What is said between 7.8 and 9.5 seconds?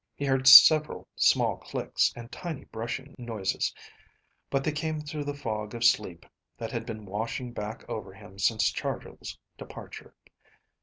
over him since Chargill's